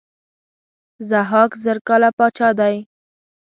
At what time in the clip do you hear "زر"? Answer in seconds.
1.63-1.77